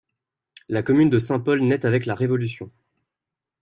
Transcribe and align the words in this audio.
La 0.67 0.81
commune 0.81 1.11
de 1.11 1.19
Saint-Paul 1.19 1.61
naît 1.61 1.85
avec 1.85 2.07
la 2.07 2.15
Révolution. 2.15 2.71